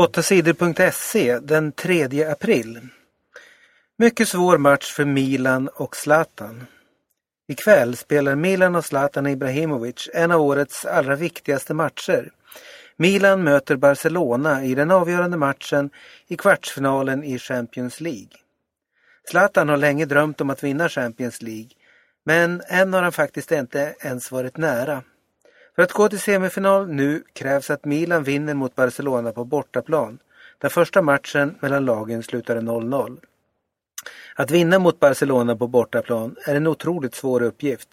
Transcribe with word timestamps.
8sidor.se 0.00 1.38
den 1.38 1.72
3 1.72 2.24
april. 2.24 2.80
Mycket 3.98 4.28
svår 4.28 4.58
match 4.58 4.92
för 4.92 5.04
Milan 5.04 5.68
och 5.68 5.96
Zlatan. 5.96 6.66
Ikväll 7.48 7.96
spelar 7.96 8.34
Milan 8.34 8.74
och 8.74 8.84
Zlatan 8.84 9.26
Ibrahimovic 9.26 10.08
en 10.14 10.30
av 10.30 10.40
årets 10.40 10.84
allra 10.84 11.16
viktigaste 11.16 11.74
matcher. 11.74 12.30
Milan 12.96 13.44
möter 13.44 13.76
Barcelona 13.76 14.64
i 14.64 14.74
den 14.74 14.90
avgörande 14.90 15.36
matchen 15.36 15.90
i 16.28 16.36
kvartsfinalen 16.36 17.24
i 17.24 17.38
Champions 17.38 18.00
League. 18.00 18.38
Zlatan 19.30 19.68
har 19.68 19.76
länge 19.76 20.04
drömt 20.04 20.40
om 20.40 20.50
att 20.50 20.64
vinna 20.64 20.88
Champions 20.88 21.42
League, 21.42 21.70
men 22.24 22.62
än 22.68 22.92
har 22.92 23.02
han 23.02 23.12
faktiskt 23.12 23.52
inte 23.52 23.94
ens 24.00 24.30
varit 24.30 24.56
nära. 24.56 25.02
För 25.80 25.84
att 25.84 25.92
gå 25.92 26.08
till 26.08 26.20
semifinal 26.20 26.88
nu 26.88 27.24
krävs 27.32 27.70
att 27.70 27.84
Milan 27.84 28.24
vinner 28.24 28.54
mot 28.54 28.74
Barcelona 28.74 29.32
på 29.32 29.44
bortaplan. 29.44 30.18
Den 30.58 30.70
första 30.70 31.02
matchen 31.02 31.54
mellan 31.60 31.84
lagen 31.84 32.22
slutade 32.22 32.60
0-0. 32.60 33.18
Att 34.34 34.50
vinna 34.50 34.78
mot 34.78 35.00
Barcelona 35.00 35.56
på 35.56 35.66
bortaplan 35.66 36.36
är 36.44 36.54
en 36.54 36.66
otroligt 36.66 37.14
svår 37.14 37.42
uppgift. 37.42 37.88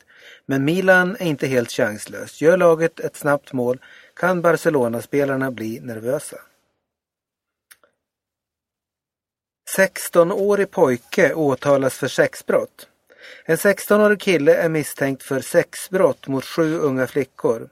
Men 0.46 0.66
Milan 0.66 1.18
är 1.20 1.26
inte 1.26 1.48
helt 1.48 1.72
chanslöst. 1.72 2.42
Gör 2.42 2.58
laget 2.58 3.00
ett 3.00 3.16
snabbt 3.16 3.54
mål 3.54 3.80
kan 4.14 4.42
Barcelona-spelarna 4.42 5.52
bli 5.52 5.80
nervösa. 5.80 6.38
16-årig 9.78 10.72
pojke 10.72 11.34
åtalas 11.34 11.98
för 11.98 12.08
sexbrott. 12.08 12.88
En 13.46 13.56
16-årig 13.56 14.22
kille 14.22 14.56
är 14.56 14.70
misstänkt 14.70 15.24
för 15.24 15.40
sexbrott 15.40 16.28
mot 16.28 16.46
sju 16.46 16.78
unga 16.80 17.08
flickor. 17.08 17.70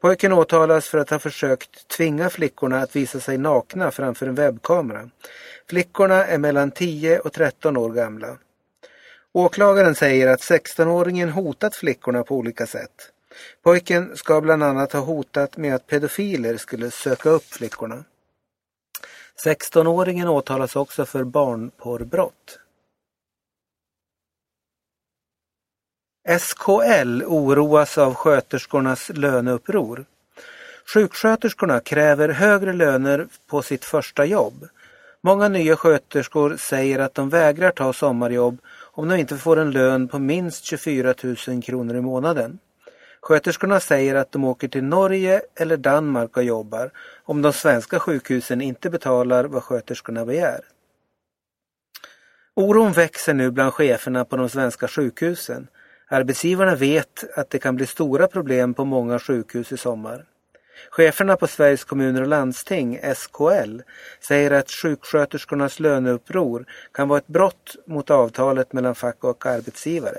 Pojken 0.00 0.32
åtalas 0.32 0.88
för 0.88 0.98
att 0.98 1.10
ha 1.10 1.18
försökt 1.18 1.88
tvinga 1.88 2.30
flickorna 2.30 2.82
att 2.82 2.96
visa 2.96 3.20
sig 3.20 3.38
nakna 3.38 3.90
framför 3.90 4.26
en 4.26 4.34
webbkamera. 4.34 5.10
Flickorna 5.68 6.26
är 6.26 6.38
mellan 6.38 6.70
10 6.70 7.18
och 7.18 7.32
13 7.32 7.76
år 7.76 7.90
gamla. 7.90 8.38
Åklagaren 9.32 9.94
säger 9.94 10.26
att 10.28 10.40
16-åringen 10.40 11.30
hotat 11.30 11.76
flickorna 11.76 12.22
på 12.22 12.36
olika 12.36 12.66
sätt. 12.66 13.12
Pojken 13.62 14.16
ska 14.16 14.40
bland 14.40 14.62
annat 14.62 14.92
ha 14.92 15.00
hotat 15.00 15.56
med 15.56 15.74
att 15.74 15.86
pedofiler 15.86 16.56
skulle 16.56 16.90
söka 16.90 17.30
upp 17.30 17.44
flickorna. 17.44 18.04
16-åringen 19.44 20.28
åtalas 20.28 20.76
också 20.76 21.06
för 21.06 21.24
barnporrbrott. 21.24 22.58
SKL 26.38 27.22
oroas 27.26 27.98
av 27.98 28.14
sköterskornas 28.14 29.10
löneuppror. 29.14 30.04
Sjuksköterskorna 30.94 31.80
kräver 31.80 32.28
högre 32.28 32.72
löner 32.72 33.26
på 33.46 33.62
sitt 33.62 33.84
första 33.84 34.24
jobb. 34.24 34.68
Många 35.20 35.48
nya 35.48 35.76
sköterskor 35.76 36.56
säger 36.56 36.98
att 36.98 37.14
de 37.14 37.28
vägrar 37.28 37.70
ta 37.70 37.92
sommarjobb 37.92 38.58
om 38.92 39.08
de 39.08 39.16
inte 39.16 39.36
får 39.36 39.56
en 39.56 39.70
lön 39.70 40.08
på 40.08 40.18
minst 40.18 40.64
24 40.64 41.14
000 41.48 41.62
kronor 41.62 41.96
i 41.96 42.00
månaden. 42.00 42.58
Sköterskorna 43.22 43.80
säger 43.80 44.14
att 44.14 44.32
de 44.32 44.44
åker 44.44 44.68
till 44.68 44.84
Norge 44.84 45.42
eller 45.54 45.76
Danmark 45.76 46.36
och 46.36 46.44
jobbar 46.44 46.90
om 47.24 47.42
de 47.42 47.52
svenska 47.52 47.98
sjukhusen 47.98 48.60
inte 48.60 48.90
betalar 48.90 49.44
vad 49.44 49.62
sköterskorna 49.62 50.24
begär. 50.24 50.60
Oron 52.54 52.92
växer 52.92 53.34
nu 53.34 53.50
bland 53.50 53.74
cheferna 53.74 54.24
på 54.24 54.36
de 54.36 54.48
svenska 54.48 54.88
sjukhusen. 54.88 55.68
Arbetsgivarna 56.12 56.74
vet 56.74 57.24
att 57.38 57.50
det 57.50 57.58
kan 57.58 57.76
bli 57.76 57.86
stora 57.86 58.26
problem 58.26 58.74
på 58.74 58.84
många 58.84 59.18
sjukhus 59.18 59.72
i 59.72 59.76
sommar. 59.76 60.26
Cheferna 60.90 61.36
på 61.36 61.46
Sveriges 61.46 61.84
kommuner 61.84 62.22
och 62.22 62.28
landsting, 62.28 63.00
SKL, 63.14 63.80
säger 64.20 64.50
att 64.50 64.70
sjuksköterskornas 64.70 65.80
löneuppror 65.80 66.66
kan 66.92 67.08
vara 67.08 67.18
ett 67.18 67.26
brott 67.26 67.76
mot 67.86 68.10
avtalet 68.10 68.72
mellan 68.72 68.94
fack 68.94 69.24
och 69.24 69.46
arbetsgivare. 69.46 70.18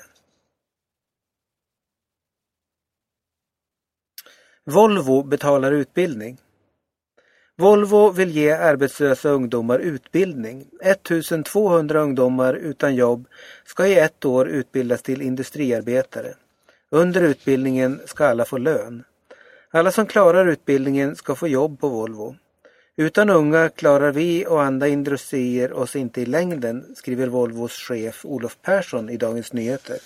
Volvo 4.66 5.24
betalar 5.24 5.72
utbildning. 5.72 6.38
Volvo 7.58 8.10
vill 8.10 8.32
ge 8.32 8.52
arbetslösa 8.52 9.30
ungdomar 9.30 9.80
utbildning. 9.80 10.66
1200 10.82 12.02
ungdomar 12.02 12.54
utan 12.54 12.96
jobb 12.96 13.28
ska 13.66 13.88
i 13.88 14.00
ett 14.00 14.26
år 14.26 14.48
utbildas 14.48 15.02
till 15.02 15.22
industriarbetare. 15.22 16.34
Under 16.90 17.22
utbildningen 17.22 18.02
ska 18.06 18.26
alla 18.26 18.46
få 18.46 18.58
lön. 18.58 19.04
Alla 19.72 19.92
som 19.92 20.06
klarar 20.06 20.48
utbildningen 20.48 21.16
ska 21.16 21.36
få 21.36 21.48
jobb 21.48 21.80
på 21.80 21.90
Volvo. 21.90 22.36
Utan 22.96 23.30
unga 23.30 23.70
klarar 23.70 24.12
vi 24.12 24.46
och 24.46 24.64
andra 24.64 24.88
industrier 24.88 25.74
oss 25.74 25.96
inte 25.96 26.22
i 26.22 26.26
längden, 26.26 26.96
skriver 26.96 27.28
Volvos 27.28 27.74
chef 27.74 28.26
Olof 28.26 28.58
Persson 28.62 29.10
i 29.10 29.18
Dagens 29.18 29.54
Nyheter. 29.54 29.98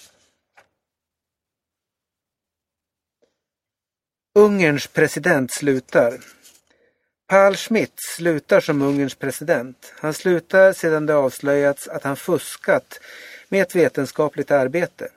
Ungerns 4.35 4.88
president 4.88 5.51
slutar. 5.51 6.13
Paul 7.28 7.56
Schmidt 7.56 7.94
slutar 7.96 8.59
som 8.59 8.81
Ungerns 8.81 9.16
president. 9.16 9.94
Han 10.00 10.13
slutar 10.13 10.74
sedan 10.74 11.06
det 11.06 11.16
avslöjats 11.16 11.88
att 11.88 12.03
han 12.03 12.16
fuskat 12.16 13.00
med 13.50 13.62
ett 13.62 13.75
vetenskapligt 13.75 14.52
arbete. 14.52 15.09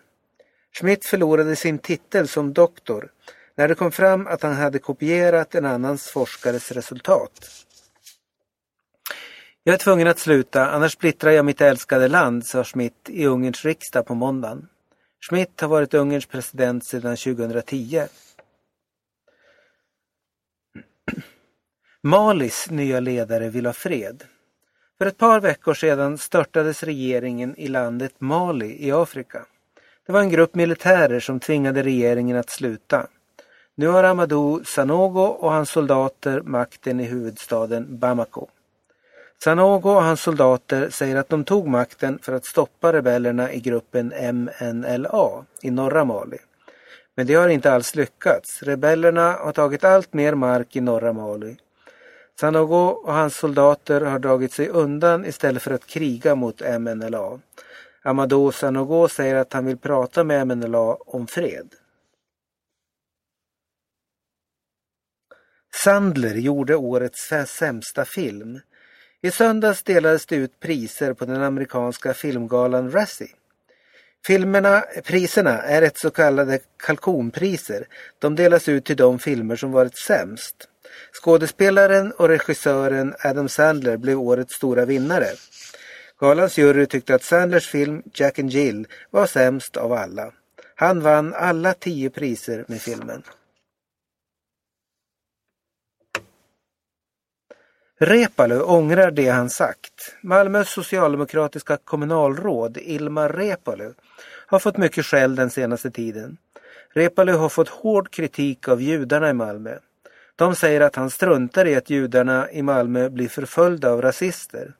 Schmidt 0.80 1.06
förlorade 1.06 1.56
sin 1.56 1.78
titel 1.78 2.28
som 2.28 2.52
doktor 2.52 3.08
när 3.54 3.68
det 3.68 3.74
kom 3.74 3.92
fram 3.92 4.26
att 4.26 4.42
han 4.42 4.54
hade 4.54 4.78
kopierat 4.78 5.54
en 5.54 5.64
annans 5.64 6.06
forskares 6.06 6.72
resultat. 6.72 7.64
Jag 9.64 9.74
är 9.74 9.78
tvungen 9.78 10.08
att 10.08 10.18
sluta, 10.18 10.70
annars 10.70 10.92
splittrar 10.92 11.30
jag 11.30 11.44
mitt 11.44 11.60
älskade 11.60 12.08
land, 12.08 12.46
sa 12.46 12.64
Schmidt 12.64 13.08
i 13.08 13.26
Ungerns 13.26 13.64
riksdag 13.64 14.06
på 14.06 14.14
måndagen. 14.14 14.68
Schmidt 15.28 15.60
har 15.60 15.68
varit 15.68 15.94
Ungerns 15.94 16.26
president 16.26 16.84
sedan 16.84 17.16
2010. 17.16 18.02
Malis 22.08 22.70
nya 22.70 23.00
ledare 23.00 23.48
vill 23.48 23.66
ha 23.66 23.72
fred. 23.72 24.24
För 24.98 25.06
ett 25.06 25.18
par 25.18 25.40
veckor 25.40 25.74
sedan 25.74 26.18
störtades 26.18 26.82
regeringen 26.82 27.54
i 27.56 27.68
landet 27.68 28.12
Mali 28.18 28.86
i 28.86 28.92
Afrika. 28.92 29.46
Det 30.06 30.12
var 30.12 30.20
en 30.20 30.30
grupp 30.30 30.54
militärer 30.54 31.20
som 31.20 31.40
tvingade 31.40 31.82
regeringen 31.82 32.36
att 32.36 32.50
sluta. 32.50 33.06
Nu 33.74 33.86
har 33.86 34.04
Amadou 34.04 34.64
Sanogo 34.64 35.20
och 35.20 35.52
hans 35.52 35.70
soldater 35.70 36.40
makten 36.40 37.00
i 37.00 37.04
huvudstaden 37.04 37.98
Bamako. 37.98 38.46
Sanogo 39.44 39.90
och 39.90 40.02
hans 40.02 40.20
soldater 40.20 40.90
säger 40.90 41.16
att 41.16 41.28
de 41.28 41.44
tog 41.44 41.68
makten 41.68 42.18
för 42.22 42.32
att 42.32 42.46
stoppa 42.46 42.92
rebellerna 42.92 43.52
i 43.52 43.60
gruppen 43.60 44.12
MNLA 44.32 45.44
i 45.62 45.70
norra 45.70 46.04
Mali. 46.04 46.38
Men 47.14 47.26
det 47.26 47.34
har 47.34 47.48
inte 47.48 47.72
alls 47.72 47.94
lyckats. 47.94 48.62
Rebellerna 48.62 49.32
har 49.32 49.52
tagit 49.52 49.84
allt 49.84 50.12
mer 50.12 50.34
mark 50.34 50.76
i 50.76 50.80
norra 50.80 51.12
Mali 51.12 51.56
Sanogo 52.40 52.86
och 53.04 53.14
hans 53.14 53.36
soldater 53.36 54.00
har 54.00 54.18
dragit 54.18 54.52
sig 54.52 54.68
undan 54.68 55.24
istället 55.24 55.62
för 55.62 55.70
att 55.70 55.86
kriga 55.86 56.34
mot 56.34 56.60
MNLA. 56.80 57.40
Amadou 58.02 58.52
Sanogo 58.52 59.08
säger 59.08 59.34
att 59.34 59.52
han 59.52 59.66
vill 59.66 59.78
prata 59.78 60.24
med 60.24 60.46
MNLA 60.46 60.94
om 60.94 61.26
fred. 61.26 61.74
Sandler 65.84 66.34
gjorde 66.34 66.76
årets 66.76 67.32
sämsta 67.46 68.04
film. 68.04 68.60
I 69.20 69.30
söndags 69.30 69.82
delades 69.82 70.26
det 70.26 70.36
ut 70.36 70.60
priser 70.60 71.12
på 71.12 71.24
den 71.24 71.42
amerikanska 71.42 72.14
filmgalan 72.14 72.90
Razzie. 72.90 73.37
Filmerna, 74.26 74.84
priserna 75.04 75.62
är 75.62 75.82
ett 75.82 75.98
så 75.98 76.10
kallade 76.10 76.58
kalkonpriser. 76.76 77.86
De 78.18 78.36
delas 78.36 78.68
ut 78.68 78.84
till 78.84 78.96
de 78.96 79.18
filmer 79.18 79.56
som 79.56 79.72
varit 79.72 79.98
sämst. 79.98 80.68
Skådespelaren 81.12 82.12
och 82.12 82.28
regissören 82.28 83.14
Adam 83.24 83.48
Sandler 83.48 83.96
blev 83.96 84.20
årets 84.20 84.54
stora 84.54 84.84
vinnare. 84.84 85.26
Galans 86.20 86.58
jury 86.58 86.86
tyckte 86.86 87.14
att 87.14 87.22
Sandlers 87.22 87.68
film 87.68 88.02
Jack 88.14 88.38
and 88.38 88.50
Jill 88.50 88.86
var 89.10 89.26
sämst 89.26 89.76
av 89.76 89.92
alla. 89.92 90.32
Han 90.74 91.00
vann 91.00 91.34
alla 91.34 91.74
tio 91.74 92.10
priser 92.10 92.64
med 92.68 92.80
filmen. 92.80 93.22
Repalu 98.00 98.60
ångrar 98.60 99.10
det 99.10 99.28
han 99.28 99.50
sagt. 99.50 100.16
Malmös 100.20 100.68
socialdemokratiska 100.68 101.76
kommunalråd 101.76 102.76
Ilmar 102.76 103.28
Repalu 103.28 103.92
har 104.46 104.58
fått 104.58 104.76
mycket 104.76 105.04
skäll 105.04 105.36
den 105.36 105.50
senaste 105.50 105.90
tiden. 105.90 106.36
Repalu 106.92 107.32
har 107.32 107.48
fått 107.48 107.68
hård 107.68 108.10
kritik 108.10 108.68
av 108.68 108.82
judarna 108.82 109.30
i 109.30 109.32
Malmö. 109.32 109.78
De 110.36 110.56
säger 110.56 110.80
att 110.80 110.96
han 110.96 111.10
struntar 111.10 111.66
i 111.66 111.76
att 111.76 111.90
judarna 111.90 112.50
i 112.50 112.62
Malmö 112.62 113.08
blir 113.08 113.28
förföljda 113.28 113.90
av 113.90 114.02
rasister. 114.02 114.72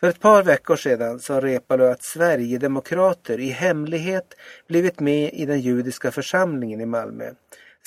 För 0.00 0.06
ett 0.08 0.20
par 0.20 0.42
veckor 0.42 0.76
sedan 0.76 1.20
sa 1.20 1.40
Repalu 1.40 1.84
att 1.84 2.02
Sverigedemokrater 2.02 3.40
i 3.40 3.48
hemlighet 3.48 4.34
blivit 4.68 5.00
med 5.00 5.30
i 5.32 5.46
den 5.46 5.60
judiska 5.60 6.10
församlingen 6.10 6.80
i 6.80 6.86
Malmö. 6.86 7.30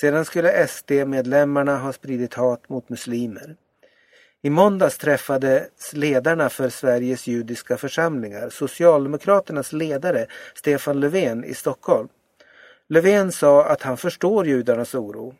Sedan 0.00 0.24
skulle 0.24 0.66
SD-medlemmarna 0.66 1.76
ha 1.76 1.92
spridit 1.92 2.34
hat 2.34 2.68
mot 2.68 2.88
muslimer. 2.88 3.56
I 4.42 4.50
måndags 4.50 4.98
träffades 4.98 5.92
ledarna 5.92 6.48
för 6.48 6.68
Sveriges 6.68 7.26
judiska 7.26 7.76
församlingar, 7.76 8.50
Socialdemokraternas 8.50 9.72
ledare 9.72 10.26
Stefan 10.54 11.00
Löfven 11.00 11.44
i 11.44 11.54
Stockholm. 11.54 12.08
Löfven 12.88 13.32
sa 13.32 13.64
att 13.64 13.82
han 13.82 13.96
förstår 13.96 14.46
judarnas 14.46 14.94
oro. 14.94 15.34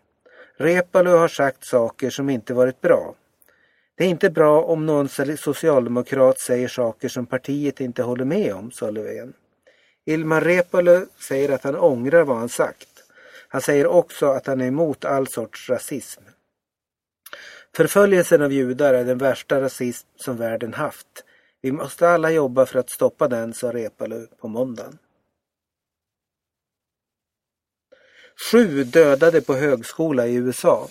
Reepalu 0.56 1.10
har 1.10 1.28
sagt 1.28 1.64
saker 1.64 2.10
som 2.10 2.30
inte 2.30 2.54
varit 2.54 2.80
bra. 2.80 3.14
Det 3.96 4.04
är 4.04 4.08
inte 4.08 4.30
bra 4.30 4.62
om 4.62 4.86
någon 4.86 5.08
socialdemokrat 5.36 6.38
säger 6.38 6.68
saker 6.68 7.08
som 7.08 7.26
partiet 7.26 7.80
inte 7.80 8.02
håller 8.02 8.24
med 8.24 8.54
om, 8.54 8.70
sa 8.70 8.90
Löfven. 8.90 9.32
Ilmar 10.04 10.40
Reepalu 10.40 11.06
säger 11.28 11.52
att 11.52 11.64
han 11.64 11.76
ångrar 11.76 12.24
vad 12.24 12.36
han 12.36 12.48
sagt. 12.48 12.88
Han 13.48 13.60
säger 13.60 13.86
också 13.86 14.26
att 14.26 14.46
han 14.46 14.60
är 14.60 14.66
emot 14.66 15.04
all 15.04 15.26
sorts 15.26 15.70
rasism. 15.70 16.22
Förföljelsen 17.76 18.42
av 18.42 18.52
judar 18.52 18.94
är 18.94 19.04
den 19.04 19.18
värsta 19.18 19.60
rasism 19.60 20.08
som 20.16 20.36
världen 20.36 20.74
haft. 20.74 21.24
Vi 21.62 21.72
måste 21.72 22.08
alla 22.08 22.30
jobba 22.30 22.66
för 22.66 22.78
att 22.78 22.90
stoppa 22.90 23.28
den, 23.28 23.54
sa 23.54 23.72
Reepalu 23.72 24.26
på 24.40 24.48
måndagen. 24.48 24.98
Sju 28.50 28.84
dödade 28.84 29.40
på 29.40 29.54
högskola 29.54 30.26
i 30.26 30.34
USA. 30.34 30.88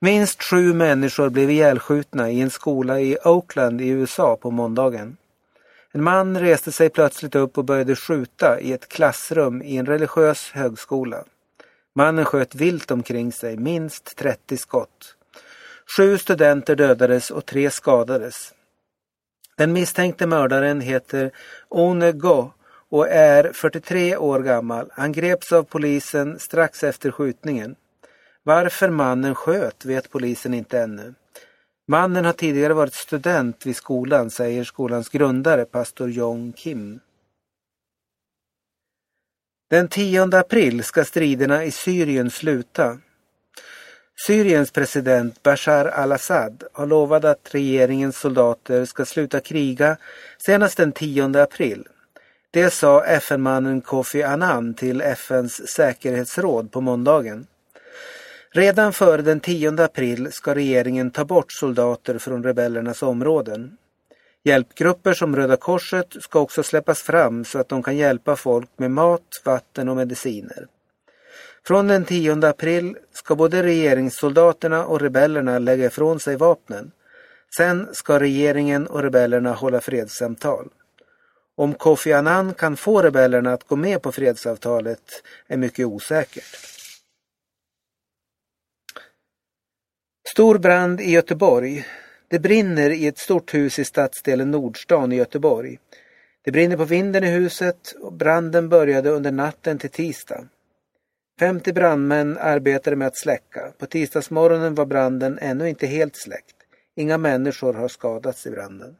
Minst 0.00 0.42
sju 0.42 0.74
människor 0.74 1.30
blev 1.30 1.50
ihjälskjutna 1.50 2.30
i 2.30 2.40
en 2.40 2.50
skola 2.50 3.00
i 3.00 3.18
Oakland 3.24 3.80
i 3.80 3.88
USA 3.88 4.36
på 4.36 4.50
måndagen. 4.50 5.16
En 5.92 6.02
man 6.02 6.40
reste 6.40 6.72
sig 6.72 6.90
plötsligt 6.90 7.34
upp 7.34 7.58
och 7.58 7.64
började 7.64 7.96
skjuta 7.96 8.60
i 8.60 8.72
ett 8.72 8.88
klassrum 8.88 9.62
i 9.62 9.76
en 9.76 9.86
religiös 9.86 10.50
högskola. 10.50 11.24
Mannen 11.94 12.24
sköt 12.24 12.54
vilt 12.54 12.90
omkring 12.90 13.32
sig, 13.32 13.56
minst 13.56 14.16
30 14.16 14.56
skott. 14.56 15.17
Sju 15.96 16.18
studenter 16.18 16.76
dödades 16.76 17.30
och 17.30 17.46
tre 17.46 17.70
skadades. 17.70 18.54
Den 19.56 19.72
misstänkte 19.72 20.26
mördaren 20.26 20.80
heter 20.80 21.30
One 21.68 22.12
Go 22.12 22.52
och 22.90 23.08
är 23.08 23.52
43 23.52 24.16
år 24.16 24.40
gammal. 24.40 24.90
Han 24.92 25.12
greps 25.12 25.52
av 25.52 25.62
polisen 25.62 26.38
strax 26.38 26.84
efter 26.84 27.10
skjutningen. 27.10 27.76
Varför 28.42 28.90
mannen 28.90 29.34
sköt 29.34 29.84
vet 29.84 30.10
polisen 30.10 30.54
inte 30.54 30.80
ännu. 30.80 31.14
Mannen 31.88 32.24
har 32.24 32.32
tidigare 32.32 32.74
varit 32.74 32.94
student 32.94 33.66
vid 33.66 33.76
skolan, 33.76 34.30
säger 34.30 34.64
skolans 34.64 35.08
grundare, 35.08 35.64
pastor 35.64 36.10
Jong 36.10 36.52
Kim. 36.52 37.00
Den 39.70 39.88
10 39.88 40.22
april 40.22 40.84
ska 40.84 41.04
striderna 41.04 41.64
i 41.64 41.70
Syrien 41.70 42.30
sluta. 42.30 42.98
Syriens 44.26 44.70
president 44.70 45.42
Bashar 45.42 45.84
al-Assad 45.84 46.64
har 46.72 46.86
lovat 46.86 47.24
att 47.24 47.54
regeringens 47.54 48.18
soldater 48.18 48.84
ska 48.84 49.04
sluta 49.04 49.40
kriga 49.40 49.96
senast 50.38 50.76
den 50.76 50.92
10 50.92 51.42
april. 51.42 51.86
Det 52.50 52.70
sa 52.70 53.04
FN-mannen 53.04 53.80
Kofi 53.80 54.22
Annan 54.22 54.74
till 54.74 55.00
FNs 55.00 55.68
säkerhetsråd 55.68 56.72
på 56.72 56.80
måndagen. 56.80 57.46
Redan 58.50 58.92
före 58.92 59.22
den 59.22 59.40
10 59.40 59.82
april 59.82 60.32
ska 60.32 60.54
regeringen 60.54 61.10
ta 61.10 61.24
bort 61.24 61.52
soldater 61.52 62.18
från 62.18 62.44
rebellernas 62.44 63.02
områden. 63.02 63.76
Hjälpgrupper 64.44 65.14
som 65.14 65.36
Röda 65.36 65.56
Korset 65.56 66.16
ska 66.20 66.40
också 66.40 66.62
släppas 66.62 67.02
fram 67.02 67.44
så 67.44 67.58
att 67.58 67.68
de 67.68 67.82
kan 67.82 67.96
hjälpa 67.96 68.36
folk 68.36 68.70
med 68.76 68.90
mat, 68.90 69.42
vatten 69.44 69.88
och 69.88 69.96
mediciner. 69.96 70.66
Från 71.68 71.86
den 71.86 72.04
10 72.04 72.46
april 72.46 72.96
ska 73.12 73.36
både 73.36 73.62
regeringssoldaterna 73.62 74.84
och 74.86 75.00
rebellerna 75.00 75.58
lägga 75.58 75.86
ifrån 75.86 76.20
sig 76.20 76.36
vapnen. 76.36 76.90
Sen 77.56 77.88
ska 77.92 78.20
regeringen 78.20 78.86
och 78.86 79.02
rebellerna 79.02 79.52
hålla 79.52 79.80
fredssamtal. 79.80 80.68
Om 81.56 81.74
Kofi 81.74 82.12
Annan 82.12 82.54
kan 82.54 82.76
få 82.76 83.02
rebellerna 83.02 83.52
att 83.52 83.64
gå 83.64 83.76
med 83.76 84.02
på 84.02 84.12
fredsavtalet 84.12 85.22
är 85.46 85.56
mycket 85.56 85.86
osäkert. 85.86 86.56
Stor 90.28 90.58
brand 90.58 91.00
i 91.00 91.10
Göteborg. 91.10 91.86
Det 92.28 92.38
brinner 92.38 92.90
i 92.90 93.06
ett 93.06 93.18
stort 93.18 93.54
hus 93.54 93.78
i 93.78 93.84
stadsdelen 93.84 94.50
Nordstan 94.50 95.12
i 95.12 95.16
Göteborg. 95.16 95.78
Det 96.44 96.52
brinner 96.52 96.76
på 96.76 96.84
vinden 96.84 97.24
i 97.24 97.30
huset 97.30 97.94
och 98.00 98.12
branden 98.12 98.68
började 98.68 99.10
under 99.10 99.32
natten 99.32 99.78
till 99.78 99.90
tisdag. 99.90 100.48
50 101.38 101.72
brandmän 101.72 102.38
arbetade 102.38 102.96
med 102.96 103.08
att 103.08 103.16
släcka. 103.16 103.72
På 103.78 103.86
tisdagsmorgonen 103.86 104.74
var 104.74 104.86
branden 104.86 105.38
ännu 105.38 105.68
inte 105.68 105.86
helt 105.86 106.16
släckt. 106.16 106.56
Inga 106.96 107.18
människor 107.18 107.74
har 107.74 107.88
skadats 107.88 108.46
i 108.46 108.50
branden. 108.50 108.96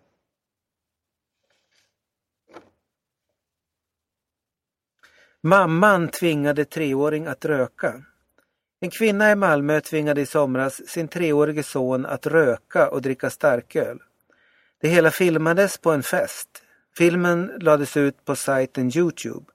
Mamman 5.43 6.09
tvingade 6.09 6.65
treåring 6.65 7.27
att 7.27 7.45
röka. 7.45 8.03
En 8.81 8.91
kvinna 8.91 9.33
i 9.33 9.35
Malmö 9.35 9.81
tvingade 9.81 10.21
i 10.21 10.27
somras 10.27 10.89
sin 10.89 11.09
treårige 11.09 11.63
son 11.63 12.07
att 12.07 12.27
röka 12.27 12.91
och 12.91 13.03
dricka 13.03 13.31
starköl. 13.31 13.99
Det 14.81 14.89
hela 14.89 15.11
filmades 15.11 15.79
på 15.79 15.91
en 15.91 16.03
fest. 16.03 16.63
Filmen 16.97 17.53
lades 17.61 17.97
ut 17.97 18.25
på 18.25 18.37
sajten 18.37 18.91
Youtube. 18.97 19.47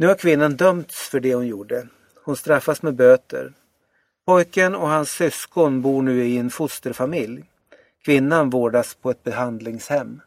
Nu 0.00 0.06
har 0.06 0.14
kvinnan 0.14 0.56
dömts 0.56 1.08
för 1.08 1.20
det 1.20 1.34
hon 1.34 1.46
gjorde. 1.46 1.86
Hon 2.24 2.36
straffas 2.36 2.82
med 2.82 2.94
böter. 2.94 3.52
Pojken 4.26 4.74
och 4.74 4.88
hans 4.88 5.10
syskon 5.10 5.82
bor 5.82 6.02
nu 6.02 6.24
i 6.24 6.38
en 6.38 6.50
fosterfamilj. 6.50 7.44
Kvinnan 8.04 8.50
vårdas 8.50 8.94
på 8.94 9.10
ett 9.10 9.24
behandlingshem. 9.24 10.20